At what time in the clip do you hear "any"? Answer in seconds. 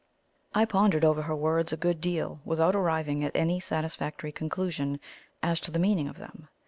3.35-3.59